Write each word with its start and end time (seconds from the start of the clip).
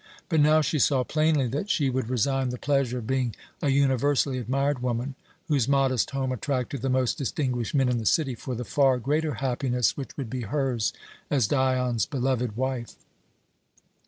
But 0.29 0.39
now 0.39 0.61
she 0.61 0.79
saw 0.79 1.03
plainly 1.03 1.47
that 1.49 1.69
she 1.69 1.91
would 1.91 2.09
resign 2.09 2.49
the 2.49 2.57
pleasure 2.57 2.97
of 2.97 3.05
being 3.05 3.35
a 3.61 3.69
universally 3.69 4.39
admired 4.39 4.81
woman, 4.81 5.13
whose 5.47 5.67
modest 5.67 6.09
home 6.09 6.31
attracted 6.31 6.81
the 6.81 6.89
most 6.89 7.19
distinguished 7.19 7.75
men 7.75 7.87
in 7.87 7.99
the 7.99 8.07
city, 8.07 8.33
for 8.33 8.55
the 8.55 8.65
far 8.65 8.97
greater 8.97 9.35
happiness 9.35 9.95
which 9.95 10.17
would 10.17 10.27
be 10.31 10.41
hers 10.41 10.91
as 11.29 11.47
Dion's 11.47 12.07
beloved 12.07 12.57
wife. 12.57 12.95